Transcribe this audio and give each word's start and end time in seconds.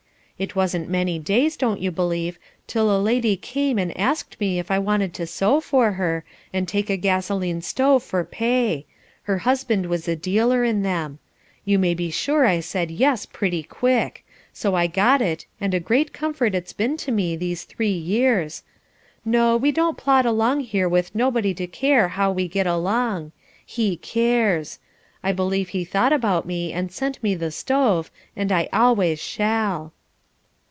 It 0.43 0.55
wasn't 0.55 0.89
many 0.89 1.19
days, 1.19 1.55
don't 1.55 1.79
you 1.79 1.91
believe, 1.91 2.39
till 2.65 2.89
a 2.89 2.97
lady 2.99 3.37
came 3.37 3.77
and 3.77 3.95
asked 3.95 4.39
me 4.39 4.57
if 4.57 4.71
I 4.71 4.79
wanted 4.79 5.13
to 5.13 5.27
sew 5.27 5.59
for 5.61 5.91
her, 5.91 6.23
and 6.51 6.67
take 6.67 6.89
a 6.89 6.97
gasoline 6.97 7.61
stove 7.61 8.01
for 8.01 8.23
pay; 8.25 8.87
her 9.25 9.37
husband 9.37 9.85
was 9.85 10.07
a 10.07 10.15
dealer 10.15 10.63
in 10.63 10.81
them. 10.81 11.19
You 11.63 11.77
may 11.77 11.93
be 11.93 12.09
sure 12.09 12.47
I 12.47 12.59
said 12.59 12.89
'Yes' 12.89 13.27
pretty 13.27 13.61
quick; 13.61 14.25
so 14.51 14.73
I 14.73 14.87
got 14.87 15.21
it, 15.21 15.45
and 15.61 15.75
a 15.75 15.79
great 15.79 16.11
comfort 16.11 16.55
it's 16.55 16.73
been 16.73 16.97
to 16.97 17.11
me 17.11 17.35
these 17.35 17.63
three 17.63 17.89
years. 17.91 18.63
No, 19.23 19.55
we 19.55 19.71
don't 19.71 19.95
plod 19.95 20.25
along 20.25 20.61
here 20.61 20.89
with 20.89 21.13
nobody 21.13 21.53
to 21.53 21.67
care 21.67 22.07
how 22.07 22.31
we 22.31 22.47
get 22.47 22.65
along. 22.65 23.31
He 23.63 23.95
cares. 23.95 24.79
I 25.21 25.33
believe 25.33 25.69
he 25.69 25.85
thought 25.85 26.11
about 26.11 26.47
me 26.47 26.73
and 26.73 26.91
sent 26.91 27.21
me 27.21 27.35
the 27.35 27.51
stove, 27.51 28.09
and 28.35 28.51
I 28.51 28.69
always 28.73 29.19
shall." 29.21 29.93